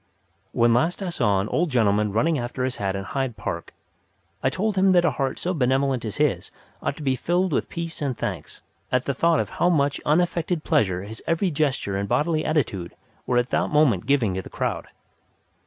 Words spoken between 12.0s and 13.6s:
bodily attitude were at